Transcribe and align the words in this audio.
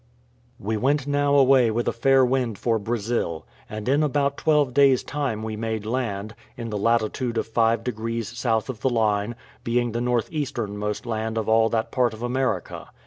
We 0.59 0.77
went 0.77 1.05
now 1.05 1.35
away 1.35 1.69
with 1.69 1.87
a 1.87 1.91
fair 1.93 2.25
wind 2.25 2.57
for 2.57 2.79
Brazil; 2.79 3.45
and 3.69 3.87
in 3.87 4.01
about 4.01 4.35
twelve 4.35 4.73
days' 4.73 5.03
time 5.03 5.43
we 5.43 5.55
made 5.55 5.85
land, 5.85 6.33
in 6.57 6.71
the 6.71 6.77
latitude 6.79 7.37
of 7.37 7.45
five 7.45 7.83
degrees 7.83 8.27
south 8.27 8.67
of 8.67 8.81
the 8.81 8.89
line, 8.89 9.35
being 9.63 9.91
the 9.91 10.01
north 10.01 10.31
easternmost 10.33 11.05
land 11.05 11.37
of 11.37 11.47
all 11.47 11.69
that 11.69 11.91
part 11.91 12.15
of 12.15 12.23
America. 12.23 12.89